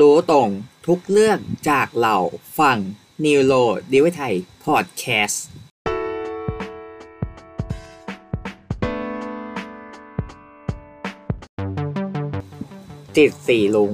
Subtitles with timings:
[0.00, 0.50] รู้ตรง
[0.86, 1.38] ทุกเรื่อง
[1.70, 2.16] จากเรา
[2.58, 2.78] ฟัง
[3.24, 3.54] นิวโร
[3.92, 5.44] ดิวไทยพอดแคสต์
[13.16, 13.90] จิตสี่ลุง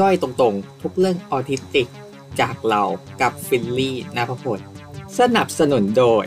[0.00, 1.88] ย่อยตรงๆ ทุกเรื่องออทิสติก
[2.40, 2.82] จากเรา
[3.20, 4.60] กับฟิลลี่นาพพล
[5.18, 6.26] สนับสนุนโดย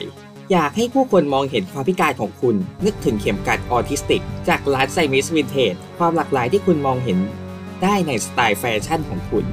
[0.51, 2.55] อยากให้ผู้คนมองเห็นความพิการของคุณ
[2.85, 7.19] นึกถึงเข็มกัดออทิสติก จากร้านไซมิสวินเทจความหลากหลายที่คุณมองเห็น
[7.83, 9.45] ได้ในสไตล์แฟชั่นของคุณ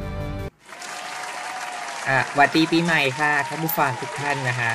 [2.08, 4.72] สวัสดีปีใหม่ค่ะท่านผู้ฟังทุกท่านนะฮะ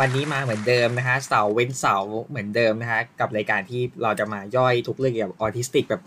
[0.00, 1.96] วันนี้มาเหมือนเดิมนะฮะเสาร์เว้นเสาร์
[2.28, 6.02] เหมือนเดิมนะฮะกับรายการที่เราจะมาย่อยทุกเรื่องเกี่ยวกับออทิสติกแบบ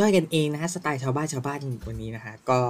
[0.00, 1.58] ย่อยกันเองนะฮะสไตล์ชาวบ้านชาวบ้าน
[1.88, 2.60] วันนี้นะฮะก็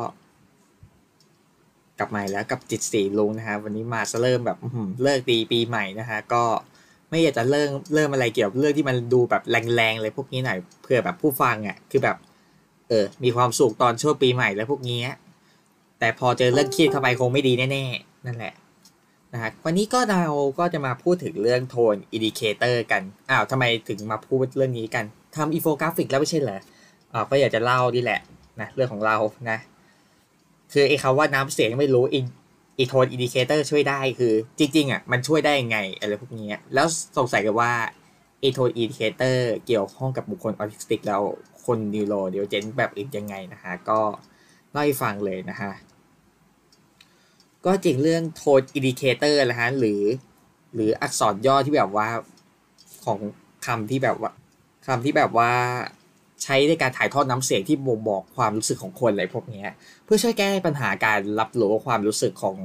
[1.99, 4.59] กลับมาแล้วกับจิตสีลุงนะฮะวันนี้มาจะเริ่มแบบ
[5.03, 6.45] ฤกษ์ดีปีใหม่นะฮะก็
[7.11, 12.17] ไม่อยากจะเริ่มเริ่มอะไรเกี่ยวกับเรื่องที่มันดูแบบแรงๆเลยพวกนี้หน่อยเพื่อแบบผู้ฟังอะคือแบบ
[12.91, 15.01] เออ มีความสุขตอนช่วงปีใหม่แล้วพวกนี้
[15.99, 18.55] แต่พอเจอเรื่องเครียดเข้าไปคงไม่ดีแน่ๆ นั่นแหละ
[19.33, 20.25] นะฮะวันนี้ก็เรา
[20.59, 25.05] ก็จะมาพูดถึงเรื่อง tone indicator กัน อ้าวทำไมถึงมาพูดเรื่องนี้กัน
[25.37, 26.61] ทำอีโฟกราฟิกแล้วไม่ใช่เหรอ
[27.13, 28.21] อ่าก็อยากจะเล่าดีแหละ
[28.61, 29.17] นะเรื่องของเรา
[29.51, 29.59] นะ
[30.73, 37.73] คือไอ้คำว่าน้ำเสียงหรืออี tone indicator ช่วยได้คือจริงๆอะมันช่วยได้ยังไงอะไรพวกนี้แล้วสงสัยกันว่า
[38.43, 41.23] อี tone indicator เกี่ยวข้องกับบุคคลออทิสติกแล้ว
[41.67, 44.01] คน neurodivergent แบบอื่นยังไงนะฮะก็
[44.71, 45.73] เล่าให้ฟังเลยนะฮะ
[47.65, 50.03] ก็จริงเรื่อง tone indicator นะฮะหรือ
[50.75, 52.09] หรืออักษรย่อที่แบบว่า
[53.05, 53.19] ของ
[53.67, 54.31] คำที่แบบว่า
[54.87, 55.51] คำที่แบบว่า
[56.43, 59.65] ใช้ในการถ่ายทอดน้ำเสียงที่บ่งบอกความรู้สึกของคนอะไรพวกนี้
[60.05, 62.57] เพื่อช่วยแก้ปัญหาการรับรู้ความรู้สึกของ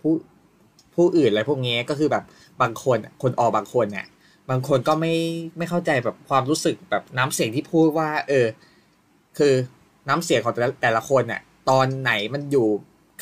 [0.00, 0.12] ผู้
[0.94, 2.24] ผู้อื่นอะไรพวกนี้ก็คือแบบ
[2.60, 4.06] บางคนคนออบางคนเนี่ย
[4.50, 5.14] บางคนก็ไม่
[5.58, 8.46] ไม่เข้าใจแบบความรู้สึกแบบน้ำเสียงที่พูดว่า เออ
[9.38, 9.54] คือ
[10.08, 12.68] น้ำเสียงของแต่ละแต่ละคนเนี่ยตอนไหนมันอยู่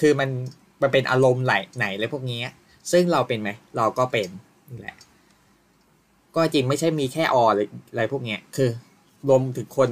[0.01, 0.31] คือมัน
[0.83, 2.41] มันเป็นอารมณ์ไหนไหนเลยพวกนี้
[2.93, 4.29] ซึ่งเราเป็นไหม เราก็เป็น
[4.71, 4.97] นี่แหละ
[6.35, 8.71] ก็จริงไม่ใช่มีแค่ออะไรพวกเนี้ย คือ
[9.29, 9.91] รวมถึงคน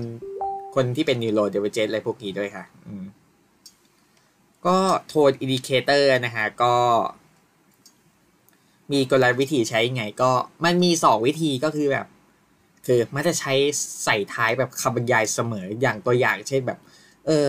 [0.75, 3.04] คนที่เป็นนิวโรเดเวเจนอะไรพวกนี้ด้วยค่ะ อืม
[4.66, 4.76] ก็
[5.09, 6.75] tone indicator นะฮะ ก็
[8.92, 10.30] มีกลวิธีใช้ไงก็
[10.64, 12.06] มันมีสองวิธีก็คือแบบ
[12.86, 13.53] คือมันจะใช้
[14.04, 16.78] ใส่ท้ายแบบคำบรรยายเสมออย่างตัวอย่างเช่นแบบ
[17.26, 17.48] เออ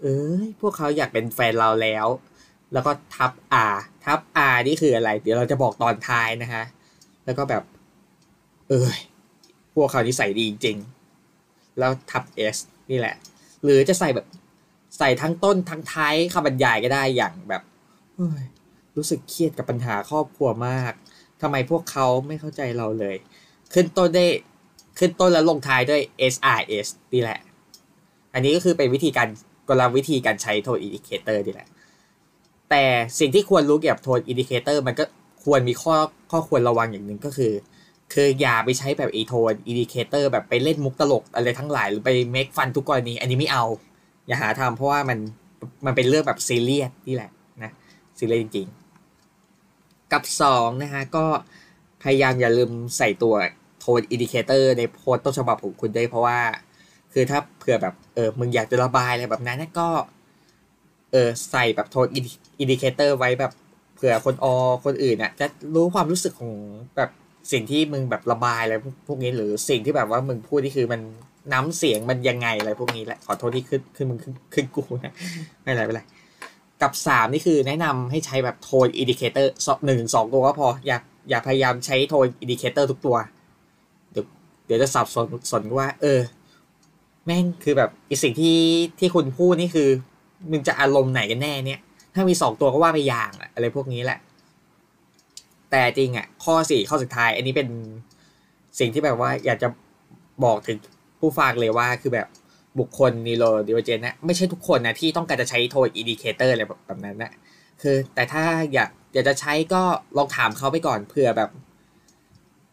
[0.00, 2.06] เอ้ยพวกเขาอยากเป็นแฟนเราแล้ว
[2.72, 3.32] แล้วก็ทับ
[3.72, 4.20] R ทับ
[4.52, 6.64] R นี่คืออะไร เดี๋ยวเราจะบอกตอนท้ายนะฮะ
[7.24, 7.62] แล้วก็แบบ
[8.68, 8.98] เอ้ย
[9.74, 10.76] พวกเขานี่ใส่ดีจริง
[11.78, 12.22] แล้วทับ
[12.54, 12.56] S
[12.90, 13.14] นี่แหละ
[13.64, 14.26] หรือจะใส่แบบ
[14.98, 17.62] ใส่ทั้งต้นทั้งท้ายคำบรรยายก็ได้อย่างแบบ
[18.98, 20.92] รู้สึกเครียดกับปัญหาครอบครัวมาก
[21.42, 23.16] ทำไมพวกเขาไม่เข้าใจเราเลย
[23.72, 24.26] ขึ้นต้นได้
[24.98, 26.00] ขึ้นต้นแล้วลงท้ายด้วย
[26.32, 27.38] SRS นี่แหละ
[28.34, 29.28] อันนี้ก็คือเป็นวิธีการ
[29.68, 31.68] กลวิธีการใช้ tone indicator นี่แหละ
[32.70, 32.84] แต่
[33.18, 35.04] สิ่งที่ควรรู้เกี่ยวกับ tone indicator มันก็
[35.44, 35.94] ควรมีข้อ
[36.30, 37.52] ข้อควรระวังอย่างหนึ่งก็คือ
[38.12, 43.64] คืออย่าไปใช้แบบอี tone indicator แบบไปเล่นมุกตลกอะไรทั้งหลายหรือไป make fun ทุกกรณี อันนี้ไม่เอา
[44.26, 45.18] อย่าหาทำเพราะว่ามัน
[45.86, 47.30] มันเป็นเรื่องแบบซีเรียสนี่แหละ
[47.62, 47.72] นะ
[48.18, 48.66] ซีเรียสจริง
[50.12, 51.26] กับ 2 นะฮะ ก็
[52.02, 53.34] พยายามอย่าลืมใส่ตัว
[53.80, 56.38] tone indicator ในโพสต์ต้นฉบับของคุณด้วยเพราะว่า
[57.12, 59.88] คือถ้าเผื่อแบบเออมึงอยากจะระบายอะไรแบบนั้นก็
[61.12, 63.52] เออใส่แบบ tone indicator ไว้แบบ
[63.94, 64.54] เผื่อคนออ
[64.84, 66.54] คนอื่นน่ะจะรู้ความรู้สึกของ
[66.96, 67.10] แบบ
[67.52, 68.74] สิ่งที่มึงแบบระบายอะไร
[69.08, 71.00] พวกนี้หรือสิ่งที่แบบว่ามึงพูดที่คือมัน
[71.52, 75.14] น้ำเสียงมันยังไงอะไรพวกนี้แหละขอโทษที่ขึ้นขึ้นมึงขึ้นขึ้นกูนะ
[75.62, 76.00] ไม่ไรไม่ไร
[76.82, 79.52] กับสามนี่คือแนะนำให้ใช้แบบ tone indicator
[79.86, 83.16] หนึ่งสองตัวก็พอ อย่าอย่าพยายามใช้ tone indicator ทุกตัว
[84.12, 84.24] เดี๋ยว
[84.66, 86.20] เดี๋ยวจะสับสนสนว่า เออ
[87.26, 88.58] แม่งคือแบบอีสิ่งที่
[88.98, 89.88] ที่คุณพูดนี่คือ
[90.50, 91.80] มึงจะอารมณ์ไหนกันแน่เนี่ย
[92.14, 94.18] ถ้ามีสองตัวก็ว่าไปอย่างอะไรพวกนี้แหละ
[95.70, 97.68] แต่จริงอะ ข้อสี่ข้อสุดท้าย อันนี้เป็น
[98.78, 99.68] สิ่งที่แบบว่าอยากจะ
[100.44, 100.78] บอกถึง
[101.20, 102.26] ผู้ฟังเลยว่าคือแบบ
[102.78, 107.32] บุคคล neurodivergent นะไม่ใช่ทุกคนนะที่ต้องการจะใช้ tone indicator อะไรแบบนั้นนะ
[107.82, 108.42] คือแต่ถ้า
[108.74, 109.82] อยากอยากจะใช้ก็
[110.16, 111.50] ลองถามเขาไปก่อนเผื่อแบบ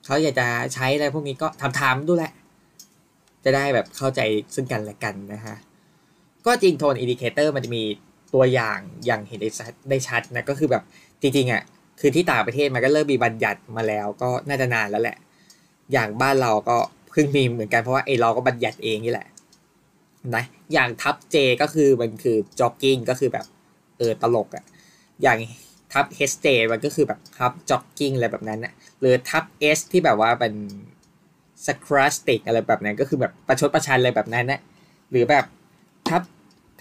[0.06, 2.32] เขาอยากจะใช้อะไรพวกนี้ก็ถามถามดูแหละ
[3.44, 4.22] จะได้แบบเข้าใจ
[4.56, 5.56] ซึ่งกันและกันนะฮะ
[6.46, 7.84] ก็จริง tone indicator มันจะมี
[8.34, 10.84] ตัวอย่างอย่างเห็นได้ชัดได้ชัดนะก็คือแบบ
[11.22, 11.62] จริงๆอะ
[12.00, 15.18] คือที่ต่างประเทศมันก็เริ่มมีบัญญัติมาแล้วก็น่าจะนานแล้วแหละ
[15.94, 16.78] อย่างบ้านเราก็
[17.12, 19.28] เพิ่งมีเหมือนกันเพราะว่าไอเราก็บัญญัติเองนี่แหละ
[20.36, 20.44] นะ
[20.74, 23.46] อย่างทับ J ก็คือมันคือ joking ก็คือแบบ
[23.98, 24.64] เออตลกอะ่ะ
[25.22, 25.38] อย่าง
[25.94, 29.44] ทับ HJ มันก็คือแบบ half joking อะไรแบบนั้นนะหรือทับ
[29.78, 30.54] S ที่แบบว่าเป็น
[31.66, 34.60] สครัสติกอะไรแบบนั้นก็คือแบบประชดประชันอะไรแบบนั้นนะ
[35.12, 35.46] หรือแบบ
[36.08, 36.22] ทับ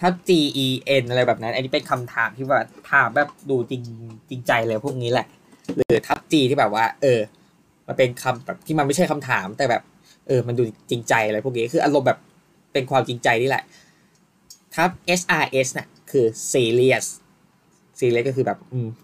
[0.01, 0.29] ทับ G
[0.65, 0.67] E
[1.01, 2.61] N อะไรแบบนั้น อันนี้เป็นคำถามที่ว่า
[2.91, 3.83] ถามแบบดูจริง
[4.29, 5.27] จริงใจเลยพวกนี้แหละ
[5.75, 7.19] หรือทับ G ที่แบบว่า เออ
[7.87, 9.83] มันเป็นคำแบบที่มันไม่ใช่คำถามแต่แบบ
[10.27, 12.19] เออ มันดูจริงใจอะไรพวกนี้คืออารมณ์แบบ
[12.75, 13.63] เป็นความจริงใจนี่แหละ
[14.73, 14.89] ทับ
[15.19, 17.05] S R S น่ะคือ serious
[17.99, 18.57] serious ก็คือแบบ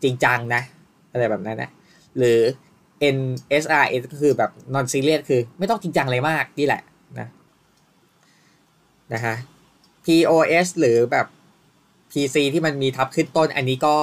[0.03, 0.61] จริงจังนะ
[1.11, 1.69] อะไรแบบนั้นนะ
[2.17, 2.39] หรือ
[3.15, 3.17] N
[3.63, 6.81] S R S ก็คือแบบ non serious คือไม่ต้องจริงจังอะไรมากนี่แหละ
[7.19, 7.27] นะ
[9.13, 9.35] นะฮะ
[10.05, 10.31] P O
[10.65, 11.27] S หรือแบบ
[12.11, 13.95] P C ที่มันมีทับขึ้นต้นอันนี้ก็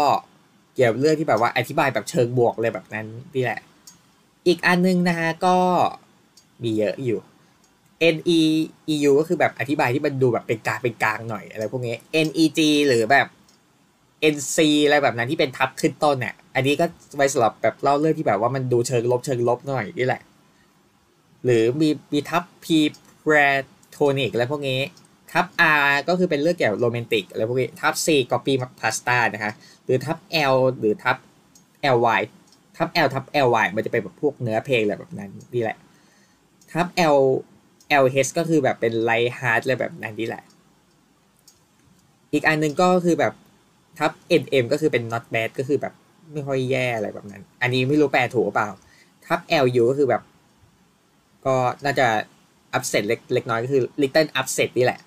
[0.75, 3.61] เกี่ยวเรื่องที่แบบว่าอธิบายแบบเชิงบวกเลยแบบนั้นนี่แหละ
[4.47, 5.57] อีกอันนึงนะฮะก็
[6.63, 7.19] มีเยอะอยู่
[8.15, 8.41] N E
[8.93, 11.95] E U ก็คือแบบอธิบายที่มันดูแบบเป็นกลางเป็นกลางหน่อยอะไรพวกนี้
[12.27, 13.27] N E G หรือแบบ
[14.35, 16.85] N C อะไรแบบนั้นที่เป็นทับขึ้นต้นเนี่ยอันนี้ก็
[17.17, 20.23] ไว้สำหรับแบบเล่าเรื่องที่แบบว่ามันดูเชิงลบเชิงลบหน่อยนี่แหละ
[21.45, 22.67] หรือมีมีทับ P
[23.23, 23.49] p r a
[23.97, 24.81] t o n i c อะไรพวกนี้
[25.33, 25.47] ทับ
[25.87, 29.53] R ก็คือเป็นเรื่องเกี่ยวกับโรแมนติกอะไรพวกนี้ทับ C copy pasta นะคะ
[29.85, 30.19] หรือทับ
[30.53, 31.17] L หรือทับ
[32.05, 32.21] ly
[32.77, 33.25] ทับ L ทับ
[33.55, 35.77] ly มันจะเป็นแบบพวกเนื้อเพลงอะไรแบบนั้นนี่แหละ
[36.73, 36.87] ทับ
[37.17, 37.19] L
[38.03, 40.45] LH ก็คือแบบเป็น light heart อะไรแบบนั้นนี่แหละ
[42.33, 43.35] อีกอันหนึ่งก็คือแบบ
[43.99, 44.13] ทับ
[44.43, 45.95] NM ก็คือเป็น not bad ก็คือแบบ
[46.33, 48.69] ไม่ค่อยแย่อะไรแบบนั้น อันนี้ไม่รู้แปลถูกเปล่า
[49.27, 50.23] ทับ LU ก็คือแบบ
[51.47, 51.55] ก็
[51.85, 52.07] น่าจะ
[52.77, 55.01] upset เล็กเล็กน้อยก็คือ little upset นี่แหละ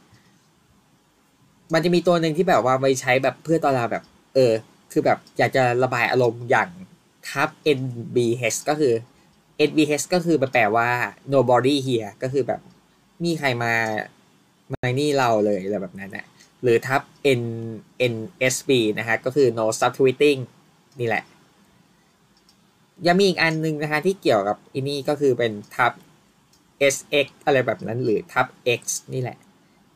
[1.73, 4.03] มันจะมีตัวหนึ่งที่แบบว่าไว้ใช้แบบเพื่อตอนเราแบบ
[4.35, 4.51] เออ
[4.91, 6.69] คือแบบอยากจะระบายอารมณ์อย่าง
[7.29, 7.49] ทับ
[7.79, 8.93] NBH ก็คือ
[9.69, 10.89] NBH ก็คือแปลว่า
[11.33, 12.61] nobody here ก็คือแบบ
[13.23, 13.73] มีใครมา
[14.73, 16.25] มานี่เราเลยอะไรแบบนั้นนะ
[16.63, 17.01] หรือทับ
[17.41, 17.43] N
[18.13, 20.39] NSB นะฮะก็คือ no subtweeting
[20.99, 21.23] นี่แหละ
[23.07, 25.91] ยังมีอีกอันหนึ่งนะคะที่เกี่ยวกับอันนี้ก็คือเป็นทับ
[26.95, 28.47] SX อะไรแบบนั้น หรือทับ
[28.79, 28.81] X
[29.13, 29.37] นี่แหละ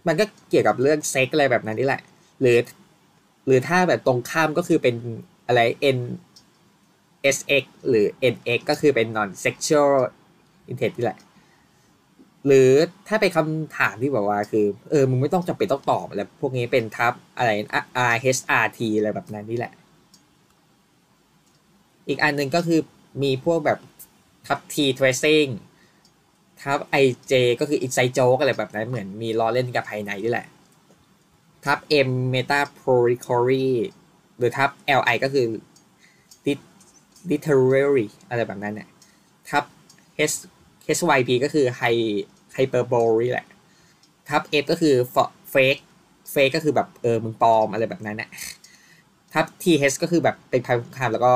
[0.08, 2.02] มันก็เกี่ยวกับเรื่องเซ็กอะไรแบบนั้นนี่แหละ
[2.42, 2.58] หรือ
[3.46, 4.96] หรือถ้าแบบตรงข้ามก็คือเป็น
[5.48, 5.62] อะไร
[5.98, 6.00] N
[7.36, 9.92] SX หรือ NX ก็คือเป็น non sexual
[10.72, 11.20] intent นี่แหละ
[12.46, 12.70] หรือ
[13.08, 17.50] ถ้าเป็นคำถามที่บอกว่าคือเออมึงไม่ต้องจำเป็นต้องตอบอะไรพวกนี้เป็นทับอะไร
[18.14, 19.74] RHRT อะไรแบบนั้นนี่แหละ
[22.08, 22.80] อีกอันหนึ่งก็คือ
[23.24, 23.80] มีพวกแบบ
[24.48, 25.50] ทับ T tracing
[26.62, 30.48] ทับ IJ ก็คือ inside joke อะไรแบบนั้นเหมือนมีล้อเล่นกับภายในนี่แหละ
[31.66, 31.78] ทับ
[32.08, 33.70] M meta prolicory
[34.38, 34.70] หรือทับ
[35.00, 35.48] LI ก็คือ
[37.32, 38.88] literary อะไรแบบนั้นเนี่ย
[39.50, 39.64] ทับ
[40.32, 40.36] H
[40.98, 42.06] HYP ก็คือ high
[42.58, 43.48] hyperbole แหละ
[44.30, 44.96] ทับ F ก็คือ
[45.54, 45.82] fake
[46.34, 48.30] fake ก็คือแบบเออมึงปลอมอะไรแบบนั้นเนี่ย
[49.34, 51.34] ทับ TH ก็คือแบบเป็นภัยคุกคามแล้วก็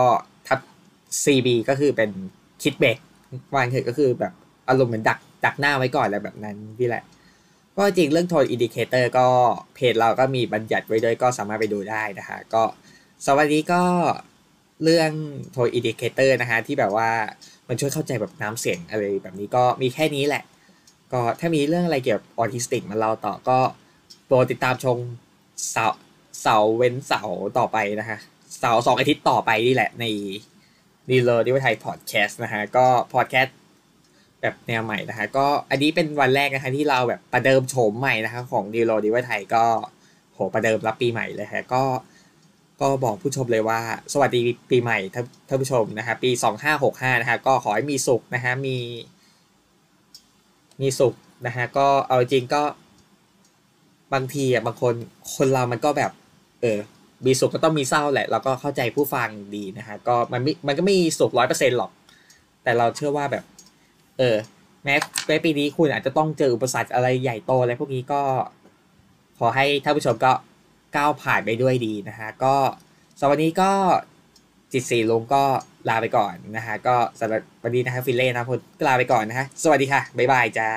[0.48, 0.60] ทับ
[1.24, 2.10] CB ก็คือเป็น
[2.62, 2.98] คิดเบก
[3.56, 4.33] วางเถอะก็คือแบบ
[4.69, 7.04] อารมณ์เหมือนดักดักหน้าไว้ก่อนอะไรแบบนั้นนี่แหละ
[7.77, 9.27] ก็จริงเรื่อง tone indicator ก็
[9.75, 12.63] เพจเราก็มีบัญญัติไว้ด้วยก็สามารถไปดูได้นะคะก็
[13.25, 13.83] สวัสดีก็
[14.83, 15.12] เรื่อง
[15.51, 17.10] tone indicator นะคะที่แบบว่า
[17.68, 20.44] มันช่วยเข้าใจแบบน้ำเสียงอะไรแบบนี้ก็มีแค่นี้แหละ
[21.12, 23.58] ก็ถ้ามีเรื่องอะไรเกี่ยวกับออทิสติกมาเล่าต่อก็
[24.26, 24.98] โปรดติดตามชม
[25.72, 25.88] เสาร์
[26.42, 27.24] เสาร์เว้นเสาร์
[27.58, 28.18] ต่อไปนะคะ
[28.60, 30.06] เสาร์สองอาทิตย์ต่อไปนี่แหละใน
[31.10, 33.58] ดีเลอร์ดิวไทยพอดแคสต์นะฮะก็พอดแคสต์
[34.42, 39.64] แบบแนวใหม่นะคะก็อันนี้เป็นวันแรกนะคะที่เราแบบประเดิมโฉมใหม่นะคะของดีโลดีวไทยก็
[40.34, 41.84] โหประเดิมรับปีใหม่เลยฮะก็
[42.82, 43.80] ก็บอกผู้ชมเลยว่า
[44.13, 46.32] สวัสดีปีใหม่ท่านท่านผู้ชมนะฮะปี
[46.75, 48.78] 2565นะฮะก็ขอให้มีสุขนะฮะมี
[50.81, 51.13] มีสุข
[51.45, 52.63] นะฮะก็เอาจริงก็
[54.13, 54.93] บางทีอะบางคน
[55.36, 56.12] คนเรามันก็แบบ
[56.62, 56.79] เออ
[57.25, 61.91] มีสุขก็ต้องมีเศร้าแหละเราก็เข้าใจผู้ฟังดีนะฮะก็มันไม่มันก็ไม่สุขร้อยเปอร์เซ็นต์หรอก
[62.63, 63.43] แต่เราเชื่อว่าแบบ
[64.17, 64.36] เออ
[64.83, 64.95] แม้
[65.27, 68.21] แม้ปีนี้คุณอาจจะต้องเจออุปสรรคอะไรใหญ่โตอะไรพวกนี้ก็
[69.39, 70.31] ขอให้ท่านผู้ชมก็
[70.95, 72.55] ก้าวผ่านไปด้วยดีนะฮะก็
[73.19, 73.71] สำหรับวันนี้ก็
[74.71, 75.43] จิตสีลงก็
[75.89, 80.69] ลาไปก่อนนะฮะก็สำหรับวันนี้นะฮะฟิลเล่นะผมก็ลาไปก่อนนะฮะสวัสดีค่ะ บ๊ายบายจ้า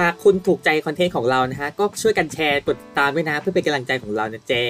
[0.00, 4.64] หากคุณถูกใจคอนเทนต์ของเรานะฮะ ก็ช่วยกันแชร์กดติดตามด้วยนะ เพื่อเป็นกำลังใจของเรานะเจ๊